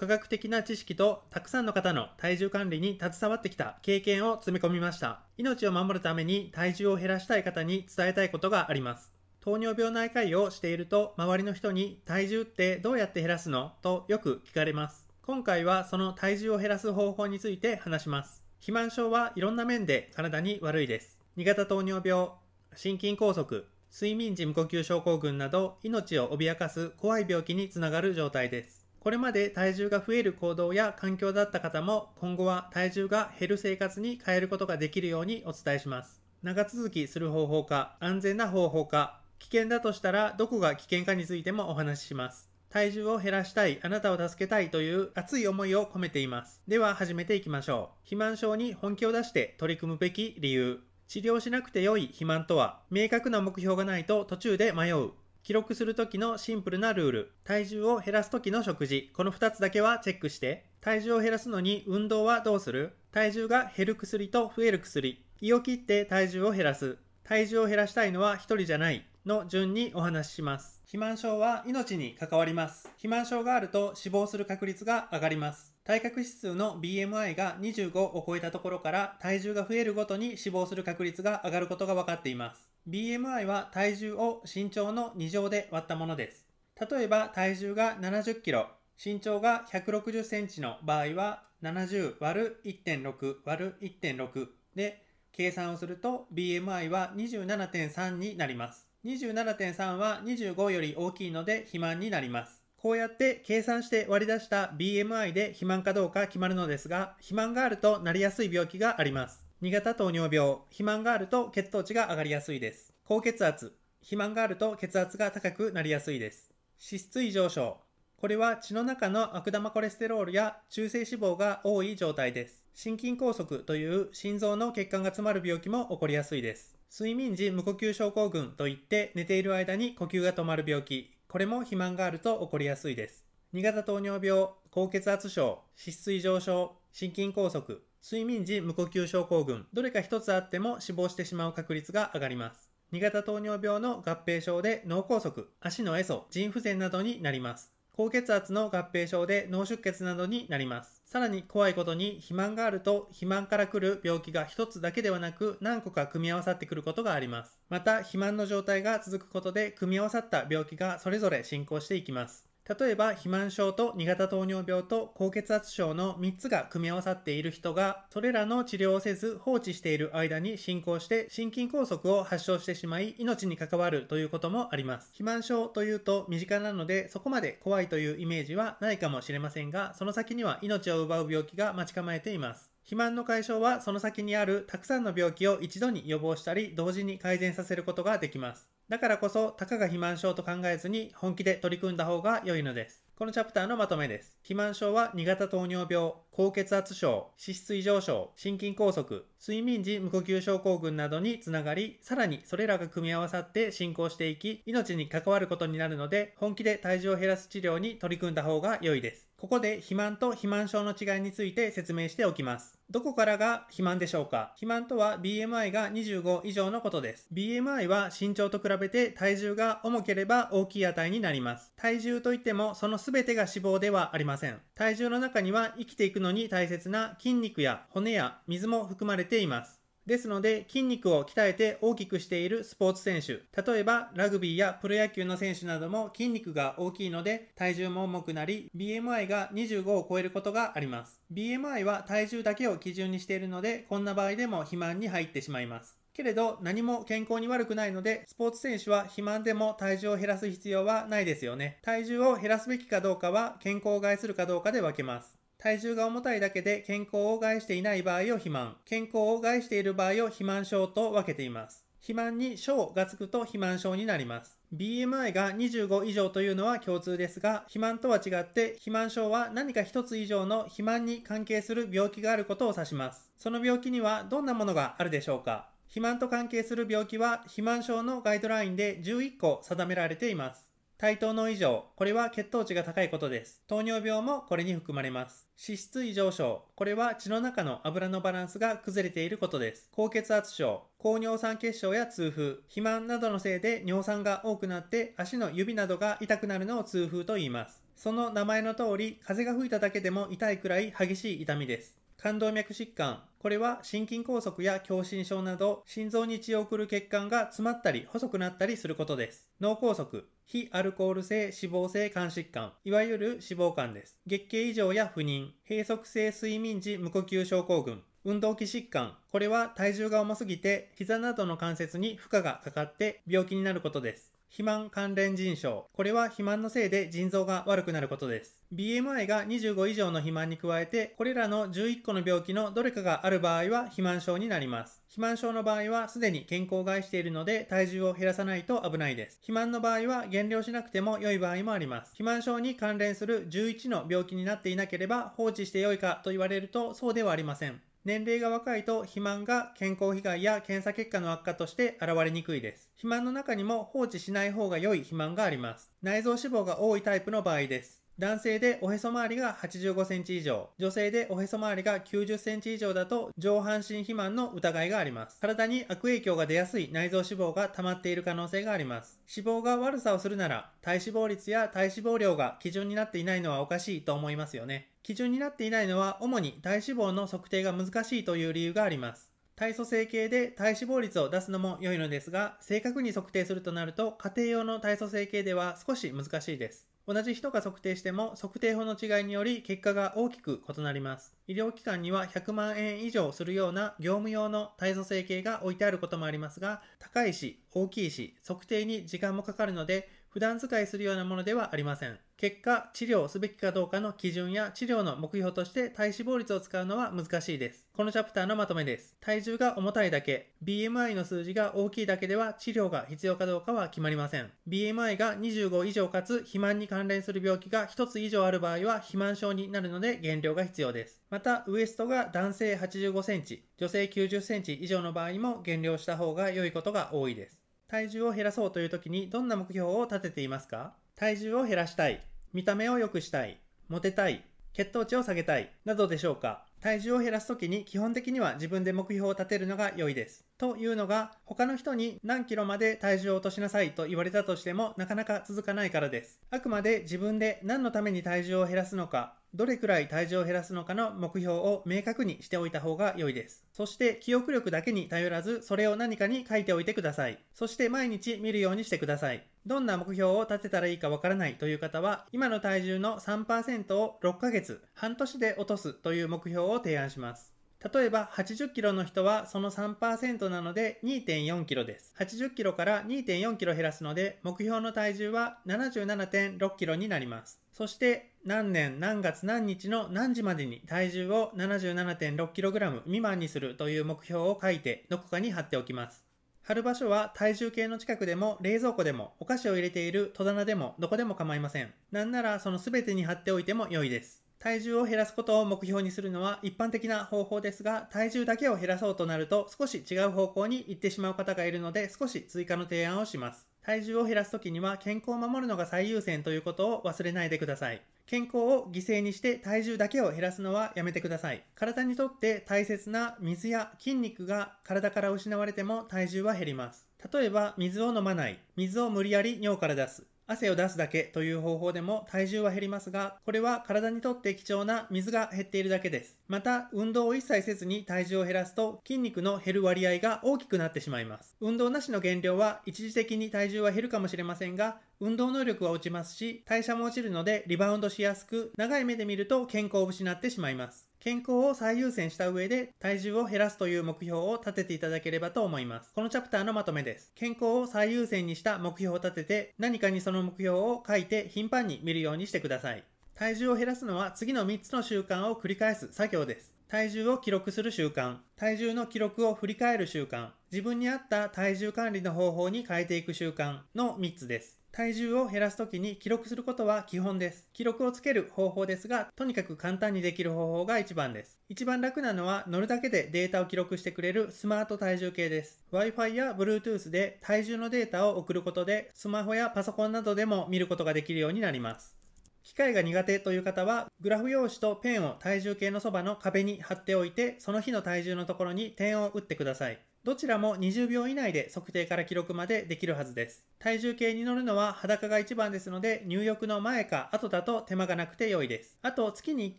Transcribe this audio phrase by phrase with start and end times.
[0.00, 5.20] 科学的な知識とたくさんの方の体重管理に携わってきた経験を詰め込みました。
[5.36, 9.12] 命を守るために体重を減らしたい方に伝えたいことがあります。
[9.42, 13.72] 糖尿病内科医をしていると周りの人に体重ってどうやって減らすの？
[13.82, 15.06] とよく聞かれます。
[15.20, 18.42] 今回はその体重を減らす方法について話します。
[18.60, 21.18] 肥満症はいろんな面で体に悪いです。
[21.36, 22.30] 2型糖尿病、
[22.74, 28.79] 心筋梗塞、睡眠時無呼吸症候群など命を脅かす怖い病気につながる状態です。
[29.00, 36.20] これまで体重が増える行動や環境だった方も今後は体重が減る生活に変えることができるようにお伝えします。
[36.42, 42.50] 長続きする方法か、安全な方法か、危険だとしたらどこが危険かについてもお話しします。
[42.68, 46.62] 体重を減らしたい、あなたを助けたいという熱い思いを込めています。
[46.68, 47.96] では始めていきましょう。
[48.04, 50.80] 肥満症に本気を出して取り組むべき理由。
[51.08, 55.10] 治療しなくて良い肥満とは、明確な目標がないと途中で迷う。
[55.42, 57.32] 記録するときのシンプルなルール。
[57.44, 59.10] 体重を減らすときの食事。
[59.14, 60.66] この2つだけはチェックして。
[60.80, 62.92] 体重を減らすのに運動はどうする？
[63.10, 65.24] 体重が減る薬と増える薬。
[65.40, 66.98] 胃を切って体重を減らす。
[67.24, 69.06] 体重を減らしたいのは1人じゃない。
[69.26, 70.80] の順にお話しします。
[70.84, 72.88] 肥満症は命に関わります。
[72.88, 75.74] 肥満症があると死亡する確率が上がります。
[75.84, 82.69] 体格指数の BMI が25を超えたところから体重が増えるごとに死亡する確率が上がることが分かっています。
[82.88, 86.46] BMI は体重を身長の2乗で割ったものです。
[86.90, 88.68] 例えば体重が70キロ、
[89.02, 98.88] 身長が160センチの場合は70割る1.6割る1.6で計算をすると BMI は27.3になります。
[99.04, 102.62] 27.3は25より大きいので肥満になります。
[102.76, 109.49] こうやって計算して割り出した BMI で肥満かどうか決まるのですが、肥満があるとなりやすい病気があります。
[109.62, 112.94] 2型糖尿病、肥満があると血糖値が上がりやすいです。
[113.04, 116.50] 高血圧、肥満があると血圧が高くなりやすいです。
[116.82, 117.76] 脂質異常症、
[118.16, 122.64] これは血の中の悪玉コレステロールや中性脂肪が多い状態です。
[122.72, 126.78] 心筋梗塞という心臓の血管が詰まる病気も起こりやすいです。
[126.90, 131.12] 睡眠時無呼吸症候群といって寝ている間に呼吸が止まる病気。
[131.28, 133.26] これも肥満があると起こりやすいです。
[133.52, 142.70] 2型糖尿病、高血圧症、脂質異常症、心筋梗塞、睡眠時無呼吸症候群、どれか一つあっても死亡してしまう確率が上がります。
[142.92, 147.72] 2型糖尿病の合併症で脳梗塞、足のエソ、腎不全などになります。
[147.92, 151.02] 高血圧の合併症で脳出血などになります。
[151.04, 157.60] さらに怖いことに肥満があると肥満から来る病気が一つだけではなく何個か組み合わさってくることがあります。
[157.68, 162.49] また肥満の状態が続くことで組み合わさった病気がそれぞれ進行していきます。
[162.78, 175.06] 例えば肥満症と2型糖尿病と高血圧症の3つが組み合わさっている人がそれらの治療をせず放置している間に進行して心筋梗塞を発症してしまい命に関わるということもあります。
[175.08, 182.70] 肥満症というと身近なのでそこまで怖いというイメージはないかもしれませんがその先には命を奪う病気が待ち構えています。
[182.82, 188.70] 肥満の解消はその先にあるたくさんの病気を一度に予防したり同時に改善させることができます。
[188.90, 193.04] だからこそ、たかが肥満症と考えずに本気で取り組んだ方が良いのです。
[193.14, 194.36] このチャプターのまとめです。
[194.38, 199.04] 肥満症は2型糖尿病、高血圧症、脂質異常症、心筋梗塞、
[199.40, 209.28] 睡眠時無呼吸症候群などにつながり、さらにそれらが組み合わさって進行していき、命に関わることになるので、本気で体重を減らす治療に取り組んだ方が良いです。
[209.36, 212.78] ここで肥満と肥満症の違いについて説明しておきます。
[212.90, 214.50] どこからが肥満でしょうか？
[214.56, 217.26] 肥満とは BMI が25以上のことです。
[217.32, 221.72] BMI は身長と比べて体重が重ければ大きい値になります。
[221.74, 224.60] 体重といってもその全てが脂肪ではありません。
[224.74, 229.80] 体重の中には生きていくのに大切な筋肉や骨や水も含まれています。
[230.06, 241.20] ですので、筋肉を鍛えて大きくしているスポーツ選手、例えばラグビーやプロ野球の選手なども筋肉が大きいので体重も重くなり、BMI が25を超えることがあります。
[241.32, 245.96] BMI は体重だけを基準にしているので、こんな場合でも肥満に入ってしまいます。
[246.12, 251.78] けれど何も健康に悪くないので、スポーツ選手は肥満でも体重を減らす必要はないですよね。
[251.82, 255.39] 体重を減らすべきかどうかは健康を害するかどうかで分けます。
[255.60, 261.84] 体重が重たいだけで健康を害していない場合を肥満、健康を害している場合を肥満症と分けています。
[262.00, 264.58] 肥満に症がつくと肥満症になります。
[264.74, 273.30] BMI が25以上というのは共通ですが、肥満とは違って肥満症は何か一つ以上の肥満に関係する病気があることを指します。
[273.36, 275.68] その病気にはどんなものがあるでしょうか？
[275.88, 280.69] 肥満と関係する病気は肥満症のガイドラインで11個定められています。
[281.00, 283.62] 対等の異常、これは血糖値が高いことです。
[283.66, 285.48] 糖尿病もこれに含まれます。
[285.66, 289.88] 脂質異常症、これは血の中の油のバランスが崩れていることです。
[289.92, 297.82] 高血圧症、高尿酸血症や痛風、肥満などのせいで尿酸が多くなって足の指などが痛くなるのを痛風と言います。
[297.96, 301.96] その名前の通り、風が吹いただけでも痛いくらい激しい痛みです。
[302.18, 303.22] 冠動脈疾患。
[303.38, 309.48] これは心筋梗塞や狭心症など心臓に血を送る血管が詰まったり細くなったりすることです。
[309.62, 314.18] 脳梗塞、非アルコール性脂肪性肝疾患、いわゆる脂肪肝です。
[314.26, 319.16] 月経異常や不妊、閉塞性睡眠時無呼吸症候群、運動器疾患。
[319.30, 324.29] これは体重が重すぎて膝などの関節に負荷がかかって病気になることです。
[324.50, 325.86] 肥満関連腎症。
[325.92, 328.58] これは肥満のせいで腎臓が悪くなることです。
[328.74, 335.02] BMI が25以上の肥満に加えて、これらの11個の病気のどれかがある場合は肥満症になります。
[335.06, 339.36] 肥満症の場合はすでに健康を害しているので体重を減らさないと危ないです。
[339.36, 342.08] 肥満の場合は減量しなくても良い場合もあります。
[342.08, 347.80] 肥満症に関連する11の病気になっていなければ放置して良いかと言われるとそうではありません。
[348.06, 352.88] 年齢が若いと肥満が健康被害や検査結果の悪化として現れにくいです。
[352.96, 355.92] 肥満の中にも放置しない方が良い肥満があります。
[356.02, 358.00] 内臓脂肪が多いタイプの場合です。
[358.18, 365.40] 男性でおへそ周りが85センチ以上、女性でおへそ周りが90センチ以上だと上半身肥満の疑いがあります。
[365.40, 369.20] 体に悪影響が出やすい内臓脂肪が溜まっている可能性があります。
[369.34, 374.89] 脂肪が悪さをするなら、体脂肪率や体脂肪量が基準になっていないのはおかしいと思いますよね。
[375.02, 379.30] 基準になっていないのは主に体脂肪の測定が難しいという理由があります。
[379.56, 386.90] 体組成計で体脂肪率を出すのも良いのですが、正確に測定するとなると家庭用の体組成計では少し難しいです。
[387.06, 391.34] 同じ人が測定しても測定法の違いにより結果が大きく異なります。
[391.48, 402.16] 医療機関には100万円以上するような業務用の体組成計が置いてあることもありますが、高いし、大きいし、測定に時間もかかるので、普段使いするようなものではありません。
[402.36, 407.88] 結果、治療すべきかどうかの基準や治療の目標として体脂肪率を使うのは難しいです。
[407.92, 409.16] このチャプターのまとめです。
[409.20, 414.52] 体重が重たいだけ、BMI の数字が大きいだけでは治療が必要かどうかは決まりません。
[414.68, 421.20] BMI が25以上かつ肥満に関連する病気が1つ以上ある場合は肥満症になるので減量が必要です。
[421.28, 427.59] また、ウエストが男性85センチ、女性90センチ以上の場合も減量した方が良いことが多いです。
[427.90, 430.94] 体重を減らそうという時にどんな目標を立てていますか？
[431.16, 433.58] 体重を減らしたい、見た目を良くしたい、
[433.88, 436.64] モテたい、血糖値を下げたい、などでしょうか？
[436.80, 440.46] 体重を減らす時に基本的には自分で目標を立てるのが良いです。
[440.56, 446.40] というのが、他の人に何キロまで体重を落としなさいと言われたとしてもなかなか続かないからです。
[446.50, 453.66] あくまで自分で何のために体重を減らすのか、どれくらい体重を減らすのかの目標を明確にしておいた方が良いです。
[453.72, 457.38] そして記憶力だけに頼らず、それを何かに書いておいてください。
[457.52, 459.49] そして毎日見るようにしてください。
[459.66, 467.60] どんな目標を立てたらいいかわからないという方は、今の体重の3%を6ヶ月、半年で落とすという目標を提案します。
[467.92, 472.14] 例えば80キロの人はその3%なので2.4キロです。
[472.18, 477.58] 80キロから2.4キロ減らすので目標の体重は77.6キロになります。
[477.72, 486.29] そして何年何月何日の何時までに体重を 77.6kg 未満にするという目標を書いてどこかに貼っておきます。
[486.70, 491.92] 貼る場所は体重計の近くでも冷蔵庫でもお菓子を入れている戸棚でもどこでも構いません。
[492.12, 494.44] なんならその全てに貼っておいても良いです。
[494.60, 503.69] 体重を減らすことを目標にするのは一般的な方法ですが、体重だけを減らそうとなると少し違う方向に行ってしまう方がいるので少し追加の提案をします。
[503.82, 508.02] 体重を減らす時には健康を守るのが最優先ということを忘れないでください。
[508.26, 511.64] 健康を犠牲にして体重だけを減らすのはやめてください。
[511.74, 517.08] 体にとって大切な水や筋肉が体から失われても体重は減ります。
[517.32, 526.40] 例えば水を飲まない、水を無理やり尿から出す、汗を出すだけという方法でも体重は減りますが、これは体にとって貴重な水が減っているだけです。
[526.48, 531.56] また、運動を一切せずに体重を減らすと筋肉の減る割合が大きくなってしまいます。
[531.60, 541.09] 運動なしの減量は一時的に体重は減るかもしれませんが、運動能力は落ちますし、代謝も落ちるのでリバウンドしやすく、長い目で見ると健康を失ってしまいます。
[541.20, 546.14] 健康を最優先した上で体重を減らすという目標を立てていただければと思います。
[546.14, 547.30] このチャプターのまとめです。
[547.34, 553.04] 健康を最優先にした目標を立てて何かにその目標を書いて頻繁に見るようにしてください。
[553.34, 556.72] 体重を減らすのは次の3つの習慣を繰り返す作業です。
[556.88, 564.79] 体重を記録する習慣、体重の記録を振り返る習慣、自分に合った体重管理の方法に変えていく習慣の3つです。
[564.92, 567.68] 体重を減らすときに記録することは基本です。
[567.72, 571.60] 記録をつける方法ですが、とにかく簡単にできる方法が一番です。
[571.68, 575.84] 一番楽なのは乗るだけでデータを記録してくれるスマート体重計です。
[575.92, 582.16] Wi-Fi や Bluetooth で体重のデータを送ることで、スマホやパソコンなどでも見ることができるようになります。
[582.64, 590.00] 機械が苦手という方は、グラフ用紙とペンを体重計のそばの壁に貼っておいて、その日の体重のところに点を打ってください。
[590.22, 593.64] どちらも20秒以内で測定から記録までできるはずです。
[593.78, 598.98] 体重計に乗るのは裸が一番ですので、入浴の前か後だと手間がなくて良いです。
[599.00, 599.78] あと、月に1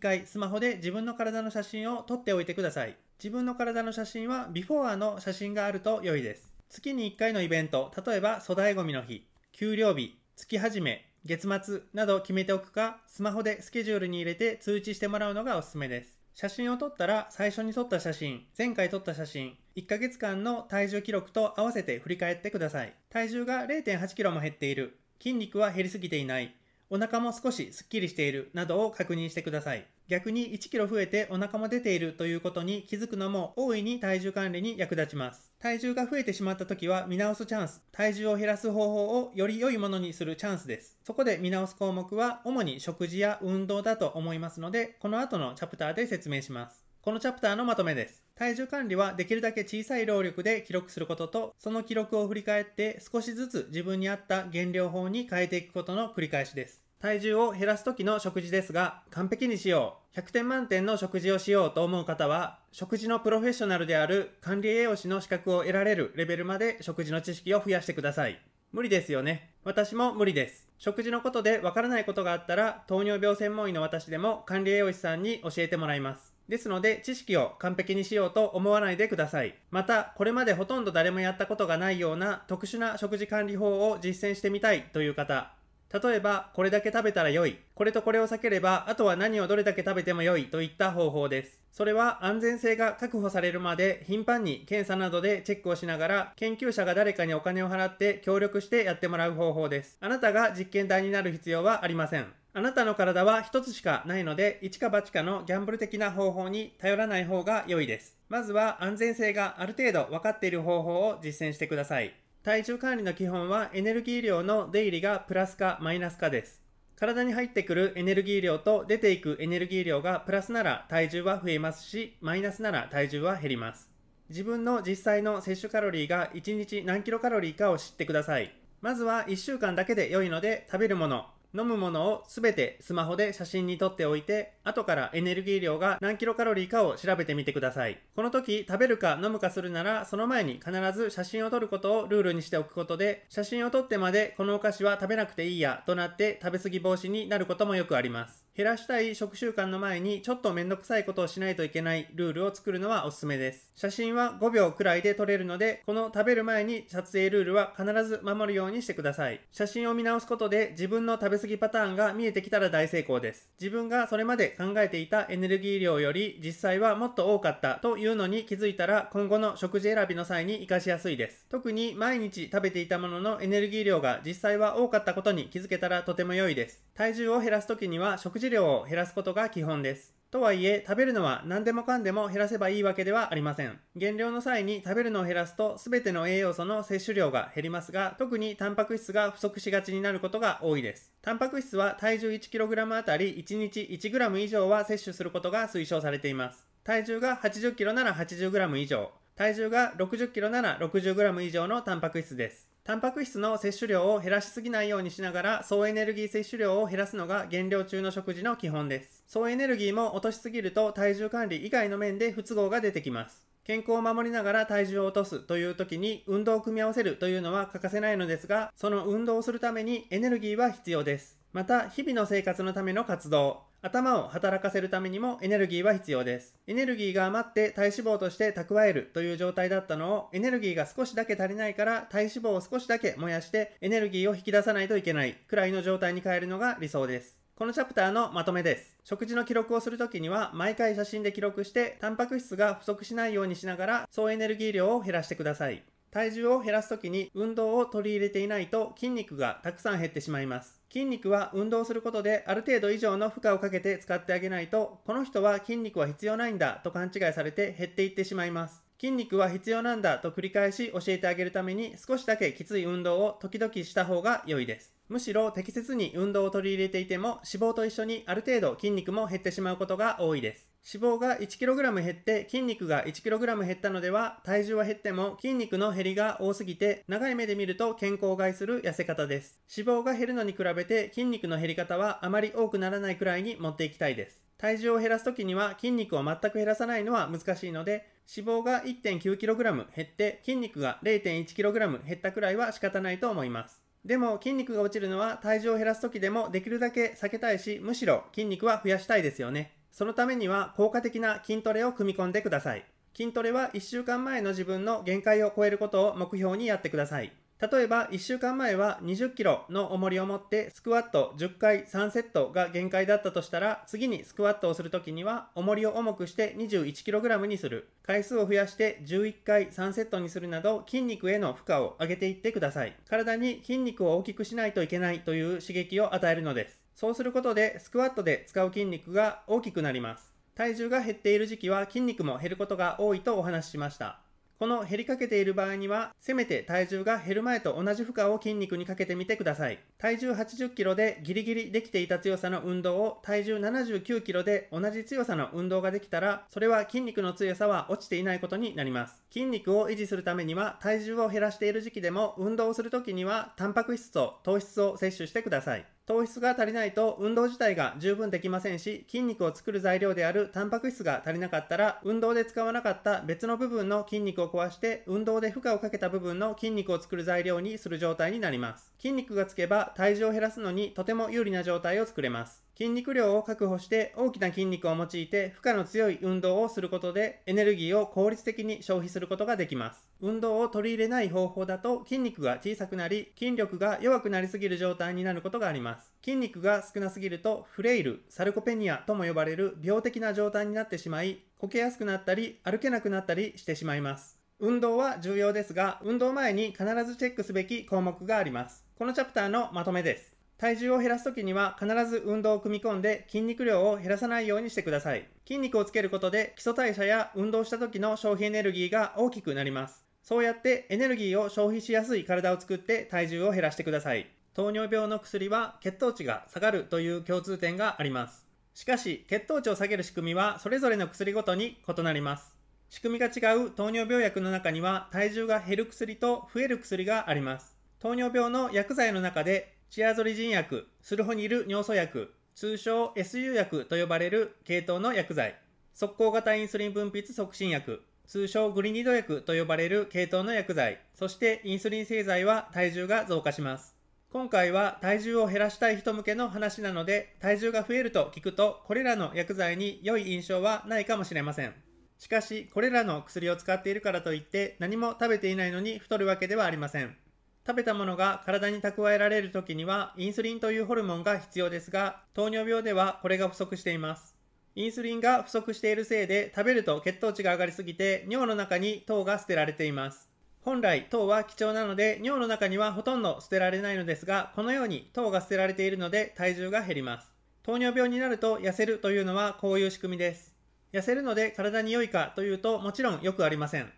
[0.00, 2.96] 回スマホで自分の体の写真を撮っておいてください。
[3.20, 6.52] 自分の体の写真はビフォーの写真があると良いです。
[6.68, 16.18] 月に1回のイベント、例えば粗大ごみの日、給料日、月始め、月末など決めておくか、スマホでスケジュールに入れて通知してもらうのがおすすめです。
[16.34, 22.94] 写真を撮ったら最初に撮った写真、前回撮った写真、1ヶ月間の体重記録と合わせて振り返ってください。
[23.10, 26.54] 体重が 0.8kg も減っている、筋肉は減りすぎていない、
[26.90, 29.86] お腹も少しスッキリしているなどを確認してください。
[30.08, 35.54] 逆に 1kg 増えてお腹も出ているということに気づくのも大いに体重管理に役立ちます。
[35.58, 37.80] 体重が増えてしまった時は見直すチャンス。
[37.92, 40.98] 体重を減らす方法をより良いものにするチャンスです。
[41.02, 46.91] そこで見直す項目は主に食事や運動だと思いますので、この後のチャプターで説明します。
[47.02, 48.22] このチャプターのまとめです。
[48.36, 56.80] 体重管理はできるだけ小さい労力で記録することと、その記録を振り返って少しずつ自分に合った減量法に変えていくことの繰り返しです。
[57.00, 60.20] 体重を減らす時の食事ですが、完璧にしよう。
[60.20, 68.40] 100点満点の食事をしようと思う方は、食事のプロフェッショナルである管理栄養士の資格を得られるレベルまで食事の知識を増やしてください。
[68.70, 69.50] 無理ですよね。
[69.64, 70.68] 私も無理です。
[70.78, 76.31] 食事のことでわからないことがあったら、糖尿病専門医の私でも管理栄養士さんに教えてもらいます。
[76.52, 79.54] ですので、知識を完璧にしようと思わないでください。
[79.70, 85.54] また、これまでほとんど誰もやったことがないような特殊な食事管理法を実践してみたいという方、
[85.90, 87.58] 例えば、これだけ食べたら良い。
[87.74, 91.58] これとこれを避ければ、あとは何をどれだけ食べても良いといった方法です。
[91.72, 99.96] それは安全性が確保されるまで頻繁に検査などでチェックをしながら、研究者が誰かにお金を払って協力してやってもらう方法です。
[100.02, 102.41] あなたが実験台になる必要はありません。
[102.54, 108.18] あなたの体は一つしかないので、一か八かのギャンブル的な方法に頼らない方が良いです。
[108.28, 112.14] まずは安全性がある程度分かっている方法を実践してください。
[112.42, 116.60] 体重管理の基本はエネルギー量の出入りがプラスかマイナスかです。
[116.94, 123.88] 体に入ってくるエネルギー量と出ていくエネルギー量がプラスなら体重は増えますし、マイナスなら体重は減ります。
[124.28, 128.54] 自分の実際の摂取カロリーが1日何キロカロリーかを知ってください。
[128.82, 137.98] まずは1週間だけで良いので食べるもの、飲むものをすべてスマホで写真に撮っておいて、後からエネルギー量が何キロカロリーかを調べてみてください。
[138.14, 148.44] この時、食べるか飲むかするなら、その前に必ず写真を撮ることをルールにしておくことで、写真を撮ってまでこのお菓子は食べなくていいやとなって食べ過ぎ防止になることもよくあります。
[148.54, 153.72] 減らしたい食習慣の前にちょっとめんどくさいことをしないといけないルールを作るのはおすすめです。
[153.74, 159.40] 写真は5秒くらいで撮れるので、この食べる前に撮影ルールは必ず守るようにしてください。
[159.50, 163.48] 写真を見直すことで自分の食べ過ぎパターンが見えてきたら大成功です。
[163.58, 171.46] 自分がそれまで考えていたエネルギー量より実際はもっと多かったというのに気づいたら今後の食事選びの際に活かしやすいです。
[171.50, 176.80] 特に毎日食べていたもののエネルギー量が実際は多かったことに気づけたらとても良いです。
[176.94, 180.21] 体重を減らす時には食事量を減らすことが基本です。
[180.32, 183.78] とはいえ、食べるのは何でもかんでも減らせばいいわけではありません。
[183.94, 191.12] 減量の際に食べるのを減らすと全ての栄養素の摂取量が減りますが、特にタンパク質が不足しがちになることが多いです。
[191.20, 196.66] タンパク質は体重 1kg あたり1日 1g 以上は摂取することが推奨されています。
[196.82, 202.71] 体重が 80kg なら 80g 以上、体重が 60kg なら 60g 以上のタンパク質です。
[202.84, 209.22] タンパク質の摂取量を減らしすぎないようにしながら総エネルギー摂取量を減らすのが減量中の食事の基本です。
[209.28, 213.46] 総エネルギーも落としすぎると体重管理以外の面で不都合が出てきます。
[213.62, 221.38] 健康を守りながら体重を落とすという時に運動を組み合わせるというのは欠かせないのですが、その運動をするためにエネルギーは必要です。
[221.52, 226.54] また、日々の生活のための活動、頭を働かせるためにもエネルギーは必要です。
[226.68, 237.36] エネルギーが余って体脂肪として蓄えるという状態だったのをエネルギーが少しだけ足りないから体脂肪を少しだけ燃やしてエネルギーを引き出さないといけないくらいの状態に変えるのが理想です。
[237.56, 238.96] このチャプターのまとめです。
[239.02, 245.82] 食事の記録をするときには毎回写真で記録してタンパク質が不足しないようにしながら総エネルギー量を減らしてください。
[246.12, 250.81] 体重を減らすときに運動を取り入れていないと筋肉がたくさん減ってしまいます。
[250.92, 258.82] 筋肉は運動することである程度以上の負荷をかけて使ってあげないと、この人は筋肉は必要ないんだと勘違いされて減っていってしまいます。
[259.00, 264.92] 筋肉は必要なんだと繰り返し教えてあげるために少しだけきつい運動を時々した方が良いです。
[265.08, 270.71] むしろ適切に運動を取り入れていても脂肪と一緒にある程度筋肉も減ってしまうことが多いです。
[270.84, 293.82] 脂肪が 1kg 減って筋肉が 1kg 減ったのでは体重は減っても筋肉の減りが多すぎて長い目で見ると健康を害する痩せ方です脂肪が減るのに比べて筋肉の減り方はあまり多くならないくらいに持っていきたいです体重を減らすときには筋肉を全く減らさないのは難しいので、脂肪が 1.9kg 減って筋肉が 0.1kg 減ったくらいは仕方ないと思います。
[294.04, 299.81] でも筋肉が落ちるのは体重を減らすときでもできるだけ避けたいし、むしろ筋肉は増やしたいですよね。
[299.92, 302.84] そのためには効果的な筋トレを組み込んでください。
[303.14, 307.32] 筋トレは1週間前の自分の限界を超えることを目標にやってください。
[307.62, 334.20] 例えば1週間前は20キロの重りを持ってスクワット10回3セットが限界だったとしたら次にスクワットをするときには重りを重くして 21kg にする回数を増やして11回3セットにするなど筋肉への負荷を上げていってください体に筋肉を大きくしないといけないという刺激を与えるのですそうすることでスクワットで使う筋肉が大きくなります体重が減っている時期は筋肉も減ることが多いとお話ししました
[334.62, 339.80] この減りかけている場合には、せめて体重が減る前と同じ負荷を筋肉にかけてみてください。
[339.98, 349.24] 体重80キロでギリギリできていた強さの運動を体重79キロで同じ強さの運動ができたら、それは筋肉の強さは落ちていないことになります。
[349.32, 355.84] 筋肉を維持するためには体重を減らしている時期でも運動をするときにはタンパク質と糖質を摂取してください。
[356.04, 368.91] 糖質が足りないと運動自体が十分できませんし、筋肉を作る材料であるタンパク質が足りなかったら、運動で使わなかった別の部分の筋肉を壊して、運動で負荷をかけた部分の筋肉を作る材料にする状態になります。
[369.02, 372.62] 筋肉がつけば体重を減らすのにとても有利な状態を作れます。
[372.78, 380.08] 筋肉量を確保して大きな筋肉を用いて負荷の強い運動をすることでエネルギーを効率的に消費することができます。
[380.20, 386.12] 運動を取り入れない方法だと筋肉が小さくなり筋力が弱くなりすぎる状態になることがあります。
[386.24, 394.38] 筋肉が少なすぎるとフレイル、サルコペニアとも呼ばれる病的な状態になってしまいこけやすくなったり歩けなくなったりしてしまいます。
[394.64, 398.84] 運動は重要ですが運動前に必ずチェックすべき項目があります。
[399.02, 400.32] このチャプターのまとめです。
[400.56, 405.26] 体重を減らすときには必ず運動を組み込んで筋肉量を減らさないようにしてください。
[405.44, 410.04] 筋肉をつけることで基礎代謝や運動した時の消費エネルギーが大きくなります。
[410.22, 414.30] そうやってエネルギーを消費しやすい体を作って体重を減らしてください。
[414.54, 418.46] 糖尿病の薬は血糖値が下がるという共通点があります。
[418.72, 422.52] しかし、血糖値を下げる仕組みはそれぞれの薬ごとに異なります。
[422.88, 427.71] 仕組みが違う糖尿病薬の中には体重が減る薬と増える薬があります。
[428.02, 435.56] 糖尿病の薬剤の中でチアゾリジン薬、スルホニル尿素薬、通称 SU 薬と呼ばれる系統の薬剤、
[435.94, 443.94] 速攻型インスリン分泌促進薬、通称グリニド薬と呼ばれる系統の薬剤、そしてインスリン製剤は体重が増加します。
[444.32, 451.74] 今回は体重を減らしたい人向けの話なので、体重が増えると聞くと、これらの薬剤に良い印象はないかもしれません。
[452.18, 457.16] しかし、これらの薬を使っているからといって何も食べていないのに太るわけではありません。
[457.64, 464.34] 食べたものが体に蓄えられる時にはインスリンというホルモンが必要ですが、糖尿病ではこれが不足しています。
[464.74, 470.28] インスリンが不足しているせいで食べると血糖値が上がりすぎて尿の中に糖が捨てられています。
[470.62, 477.30] 本来糖は貴重なので尿の中にはほとんど捨てられないのですが、このように糖が捨てられているので体重が減ります。
[477.62, 480.52] 糖尿病になると痩せるというのはこういう仕組みです。
[480.92, 483.92] 痩せるので体に良いかというともちろんよくありません。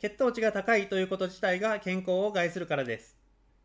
[0.00, 3.16] 血糖値が高いということ自体が健康を害するからです。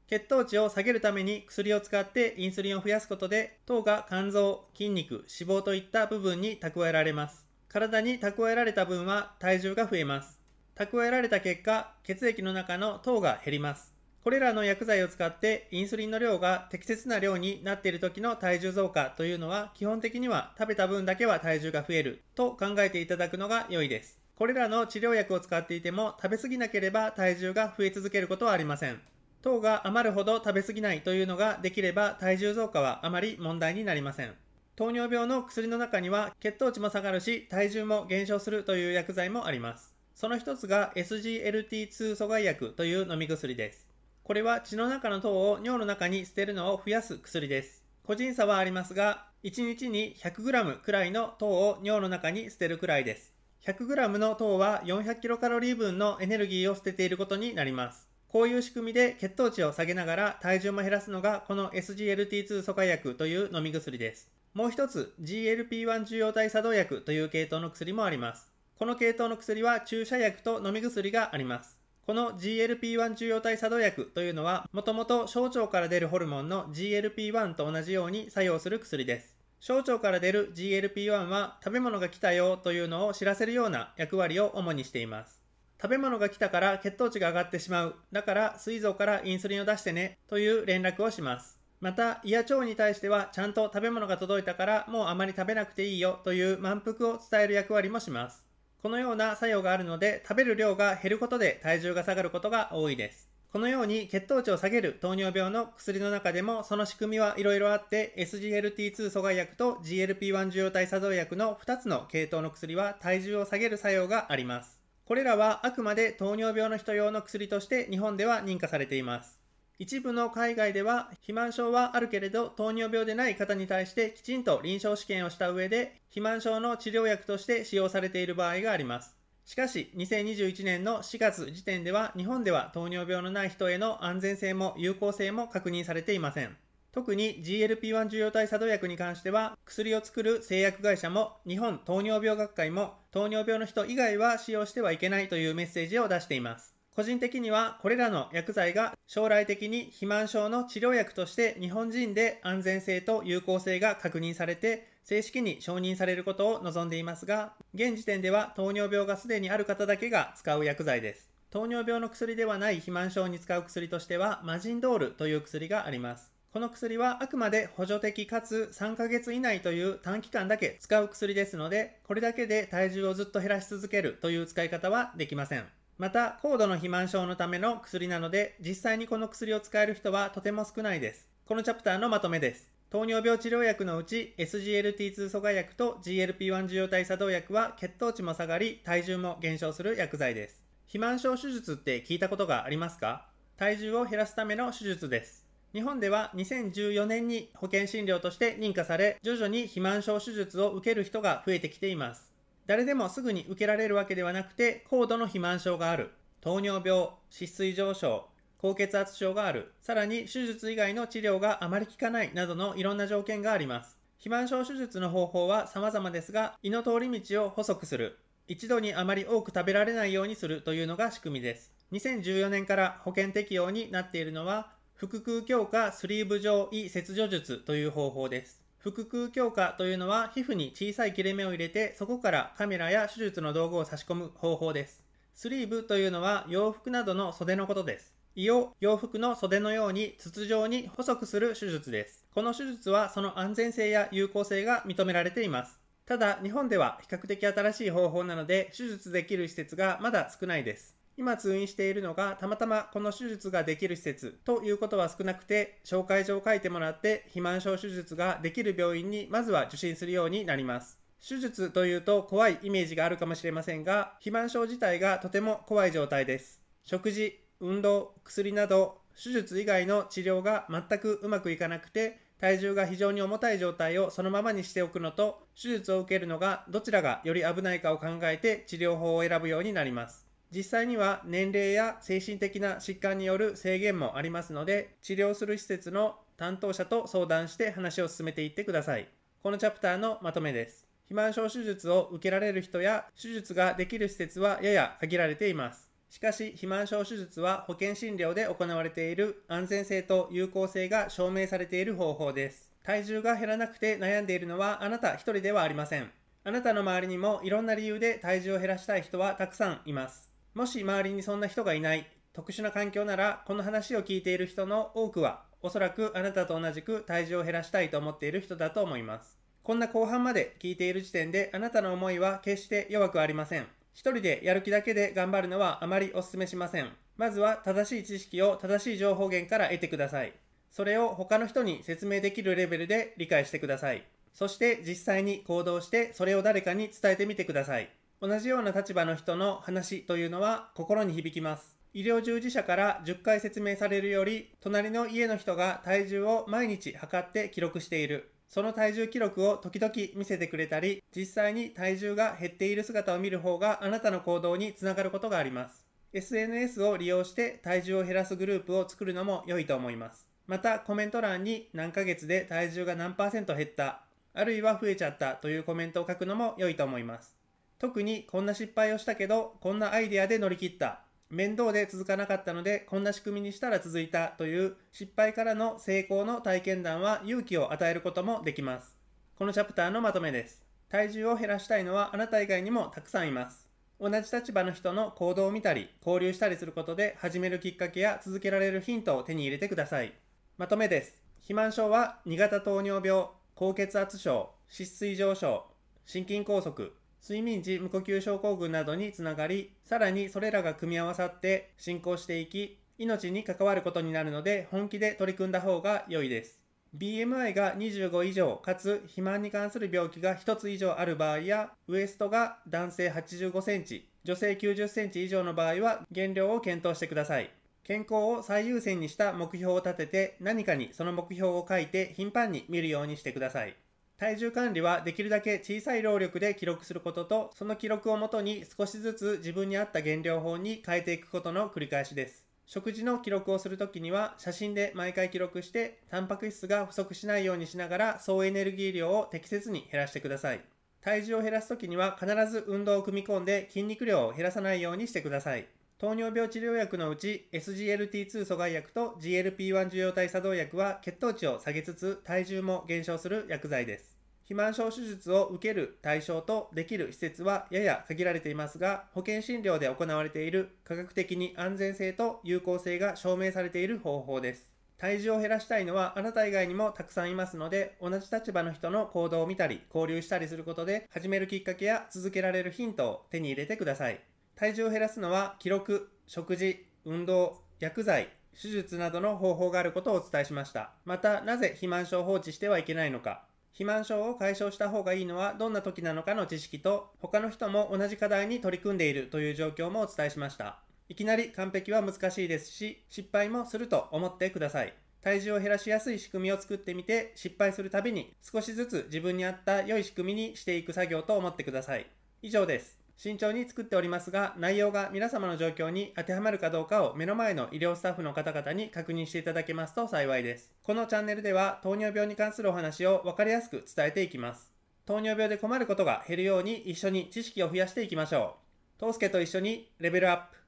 [0.08, 7.46] 血糖値を下げるために薬を使ってインスリンを増やすことで糖が肝臓、筋肉、脂肪といった部分に蓄えられます。
[7.70, 10.40] 体に蓄えられた分は体重が増えます。
[10.76, 13.94] 蓄えられた結果、血液の中の糖が減ります。
[14.24, 24.23] これらの薬剤を使ってインスリンの量が適切な量になっている時の体重増加というのは基本的には食べた分だけは体重が増えると考えていただくのが良いです。
[24.44, 29.00] これらの治療薬を使っていても食べ過ぎなければ体重が増え続けることはありません。
[29.42, 34.34] 糖が余るほど食べ過ぎないというのができれば体重増加はあまり問題になりません。
[34.76, 39.96] 糖尿病の薬の中には血糖値も下がるし体重も減少するという薬剤もあります。
[40.14, 43.88] その一つが SGLT2 阻害薬という飲み薬です。
[44.26, 47.86] これは血の中の糖を尿の中に捨てるのを増やす薬です。
[48.06, 53.33] 個人差はありますが、1日に 100g くらいの糖を尿の中に捨てるくらいです。
[53.66, 58.10] 100g の糖は 400kcal 分のエネルギーを捨てていることになります。
[58.28, 64.30] こういう仕組みで血糖値を下げながら体重も減らすのがこの SGLT2 阻害薬という飲み薬です。
[64.54, 68.52] もう一つ GLP-1 受容体作動薬という系統の薬もあります。
[68.78, 71.78] この系統の薬は注射薬と飲み薬があります。
[72.06, 79.33] この GLP-1 受容体作動薬というのはもともと小腸から出るホルモンの GLP-1 と同じように作用する薬です。
[79.66, 85.42] 小腸から出る GLP-1 は食べ物が来たよというのを知らせるような役割を主にしています。
[85.82, 87.96] 食べ物が来たから血糖値が上がってしまう。
[88.12, 91.58] だから膵臓からインスリンを出してねという連絡をします。
[91.80, 98.42] また胃や腸に対してはちゃんと食べ物が届いたからもうあまり食べなくていいよという満腹を伝える役割もします
[98.82, 114.80] このような作用があるので食べる量が減ることで体重が下がることが多いですこのように血糖値を下げる糖尿病の薬の中でもその仕組みはいろいろあって SGLT2 阻害薬と GLP1 受容体作動薬の2つの系統の薬は体重を下げる作用があります。
[115.06, 119.40] これらはあくまで糖尿病の人用の薬として日本では認可されています。
[119.78, 129.23] 一部の海外では肥満症はあるけれど糖尿病でない方に対してきちんと臨床試験をした上で肥満症の治療薬として使用されている場合があります。
[129.46, 136.56] しかし、2021年の4月時点では、日本では糖尿病のない人への安全性も有効性も確認されていません。
[136.94, 146.74] 特に GLP-1 受容体作動薬に関しては、薬を作る製薬会社も、日本糖尿病学会も、糖尿病の人以外は使用してはいけないというメッセージを出しています。
[146.96, 161.30] 個人的には、これらの薬剤が将来的に肥満症の治療薬として日本人で安全性と有効性が確認されて、正式に承認されることを望んでいますが、現時点では糖尿病がすでにある方だけが使う薬剤です。
[161.50, 166.32] 糖尿病の薬ではない肥満症に使う薬としては、マジンドールという薬があります。
[166.54, 175.66] この薬はあくまで補助的かつ3ヶ月以内という短期間だけ使う薬ですので、これだけで体重をずっと減らし続けるという使い方はできません。
[175.98, 181.28] また、高度の肥満症のための薬なので、実際にこの薬を使える人はとても少ないです。
[181.46, 182.72] このチャプターのまとめです。
[182.94, 190.62] 糖尿病治療薬のうち SGLT2 阻害薬と GLP1 受容体作動薬は血糖値も下がり体重も減少する薬剤です。
[190.86, 193.26] 肥満症手術って聞いたことがありますか？
[193.58, 195.48] 体重を減らすための手術です。
[195.74, 202.32] 日本では2014年に保険診療として認可され、徐々に肥満症手術を受ける人が増えてきています。
[202.68, 208.28] 誰でもすぐに受けられるわけではなくて、高度の肥満症がある、糖尿病、脂質異常症、
[208.64, 213.98] 高血圧症がある、さらに手術以外の治療があまり効かないなどのいろんな条件があります。
[214.20, 221.74] 肥満症手術の方法は様々ですが、胃の通り道を細くする、一度にあまり多く食べられないようにするというのが仕組みです。
[221.92, 228.62] 2014年から保険適用になっているのは、腹腔強化スリーブ状胃切除術という方法です。
[228.80, 235.04] 腹腔強化というのは皮膚に小さい切れ目を入れてそこからカメラや手術の道具を差し込む方法です。
[235.34, 238.13] スリーブというのは洋服などの袖のことです。
[238.36, 242.26] 胃を洋服の袖のように筒状に細くする手術です。
[242.34, 245.80] この手術はその安全性や有効性が認められています。
[246.08, 250.96] ただ、日本では比較的新しい方法なので、手術できる施設がまだ少ないです。
[251.16, 260.98] 今通院しているのが、たまたまこの手術ができる施設ということは少なくて、紹介状を書いてもらって、肥満症手術ができる病院にまずは受診するようになります。
[261.26, 266.64] 手術というと怖いイメージがあるかもしれませんが、肥満症自体がとても怖い状態です。
[266.84, 280.28] 食事、運動、薬など手術以外の治療が全くうまくいかなくて体重が非常に重たい状態をそのままにしておくのと手術を受けるのがどちらがより危ないかを考えて治療法を選ぶようになります。
[280.52, 289.08] 実際には年齢や精神的な疾患による制限もありますので治療する施設の担当者と相談して話を進めていってください。
[289.42, 290.86] このチャプターのまとめです。
[291.04, 295.93] 肥満症手術を受けられる人や手術ができる施設はやや限られています。
[296.14, 302.72] しかし、肥満症手術は保険診療で行われている安全性と有効性が証明されている方法です。
[302.84, 306.12] 体重が減らなくて悩んでいるのはあなた一人ではありません。
[306.44, 310.30] あなたの周りにもいろんな理由で体重を減らしたい人はたくさんいます。
[310.54, 319.40] もし周りにそんな人がいない、特殊な環境なら、この話を聞いている人の多くは、おそらくあなたと同じく体重を減らしたいと思っている人だと思います。
[319.64, 323.66] こんな後半まで聞いている時点であなたの思いは決して弱くありません。
[323.94, 326.90] 一人でやる気だけで頑張るのはあまりお勧めしません。
[327.16, 330.34] まずは正しい知識を正しい情報源から得てください。
[330.72, 334.04] それを他の人に説明できるレベルで理解してください。
[334.34, 337.90] そして実際に行動してそれを誰かに伝えてみてください。
[338.20, 341.78] 同じような立場の人の話というのは心に響きます。
[341.94, 348.33] 医療従事者から10回説明されるより、隣の家の人が体重を毎日測って記録している。
[348.54, 355.88] その体重記録を時々見せてくれたり、実際に体重が減っている姿を見る方があなたの行動につながることがあります。
[356.14, 360.28] SNS を利用して体重を減らすグループを作るのも良いと思います。
[360.46, 364.04] またコメント欄に何ヶ月で体重が何パーセント減った、
[364.36, 367.36] あるいは増えちゃったというコメントを書くのも良いと思います。
[367.80, 371.02] 特にこんな失敗をしたけど、こんなアイデアで乗り切った。
[371.34, 378.96] 面倒で続かなかったのでこんな仕組みにしたら続いたという失敗からの成功の体験談は勇気を与えることもできます。
[379.36, 380.64] このチャプターのまとめです。
[380.90, 383.68] 体重を減らしたいのはあなた以外にもたくさんいます。
[384.00, 390.14] 同じ立場の人の行動を見たり交流したりすることで始めるきっかけや続けられるヒントを手に入れてください。
[390.60, 391.18] まとめです。
[391.38, 395.66] 肥満症は2型糖尿病、高血圧症、脂質異常症、
[396.06, 396.92] 心筋梗塞、
[397.26, 406.64] 睡眠時無呼吸症候群などにつながり、さらにそれらが組み合わさって進行していき、命に関わることになるので本気で取り組んだ方が良いです。
[406.98, 417.50] BMI が25以上かつ肥満に関する病気が1つ以上ある場合やウエストが男性85センチ女性90センチ以上の場合は減量を検討してください
[417.84, 423.76] 健康を最優先にした目標を立てて何かにその目標を書いて頻繁に見るようにしてください
[424.24, 432.46] 体重管理はできるだけ小さい労力で記録することとその記録をもとに少しずつ自分に合った減量法に変えていくことの繰り返しです。
[432.66, 440.62] 食事の記録をするときには写真で毎回記録してタンパク質が不足しないようにしながら総エネルギー量を適切に減らしてください。
[441.02, 445.68] 体重を減らすときには必ず運動を組み込んで筋肉量を減らさないようにしてください。
[446.00, 454.13] 糖尿病治療薬のうち SGLT2 阻害薬と GLP1 受容体作動薬は血糖値を下げつつ体重も減少する薬剤です。
[454.44, 464.70] 肥満症手術を受ける対象とできる施設はやや限られていますが、保険診療で行われている科学的に安全性と有効性が証明されている方法です。
[464.98, 474.20] 体重を減らしたいのはあなた以外にもたくさんいますので、同じ立場の人の行動を見たり、交流したりすることで、始めるきっかけや続けられるヒントを手に入れてください。
[474.56, 478.30] 体重を減らすのは、記録、食事、運動、薬剤、
[478.62, 480.92] 手術などの方法があることをお伝えしました。
[481.06, 490.80] また、なぜ肥満症を放置してはいけないのか、肥満症を解消した方がいいのはどんな時なのかの知識と他の人も同じ課題に取り組んでいるという状況もお伝えしました。
[491.10, 494.94] いきなり完璧は難しいですし失敗もすると思ってください。
[495.24, 502.06] 体重を減らしやすい仕組みを作ってみて失敗するたびに少しずつ自分に合った良い仕組みにしていく作業と思ってください。
[502.44, 503.03] 以上です。
[503.16, 510.74] 慎重に作っておりますが、内容が皆様の状況に当てはまるかどうかを目の前の医療スタッフの方々に確認していただけますと幸いです。
[510.84, 514.74] このチャンネルでは糖尿病に関するお話を分かりやすく伝えていきます。
[515.06, 518.56] 糖尿病で困ることが減るように一緒に知識を増やしていきましょ
[518.98, 519.00] う。
[519.00, 520.63] トースケと一緒にレベルアップ。